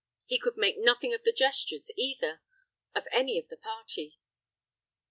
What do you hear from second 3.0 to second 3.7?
any of the